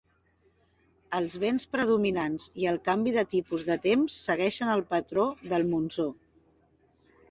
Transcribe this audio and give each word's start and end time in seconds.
Els 1.19 1.35
vents 1.43 1.65
predominants 1.75 2.49
i 2.63 2.67
el 2.73 2.81
canvi 2.89 3.15
de 3.19 3.27
tipus 3.37 3.69
de 3.71 3.79
temps 3.87 4.19
segueixen 4.27 4.77
el 4.81 4.87
patró 4.93 5.31
del 5.55 5.73
monsó. 5.75 6.13